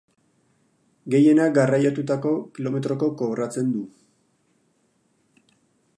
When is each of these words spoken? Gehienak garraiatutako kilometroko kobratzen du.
Gehienak 1.15 1.51
garraiatutako 1.57 2.33
kilometroko 2.57 3.11
kobratzen 3.19 3.73
du. 3.77 3.85